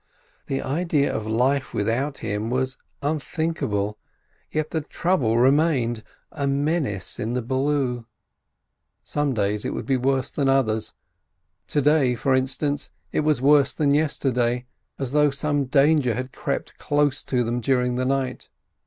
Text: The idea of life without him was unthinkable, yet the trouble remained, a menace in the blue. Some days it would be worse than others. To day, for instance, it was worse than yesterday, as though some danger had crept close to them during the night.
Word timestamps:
The 0.47 0.63
idea 0.63 1.13
of 1.15 1.27
life 1.27 1.75
without 1.75 2.17
him 2.25 2.49
was 2.49 2.75
unthinkable, 3.03 3.99
yet 4.49 4.71
the 4.71 4.81
trouble 4.81 5.37
remained, 5.37 6.01
a 6.31 6.47
menace 6.47 7.19
in 7.19 7.33
the 7.33 7.41
blue. 7.43 8.07
Some 9.03 9.35
days 9.35 9.63
it 9.63 9.75
would 9.75 9.85
be 9.85 9.97
worse 9.97 10.31
than 10.31 10.49
others. 10.49 10.95
To 11.67 11.83
day, 11.83 12.15
for 12.15 12.33
instance, 12.33 12.89
it 13.11 13.19
was 13.19 13.43
worse 13.43 13.73
than 13.73 13.93
yesterday, 13.93 14.65
as 14.97 15.11
though 15.11 15.29
some 15.29 15.65
danger 15.65 16.15
had 16.15 16.33
crept 16.33 16.79
close 16.79 17.23
to 17.25 17.43
them 17.43 17.59
during 17.61 17.93
the 17.93 18.05
night. 18.05 18.49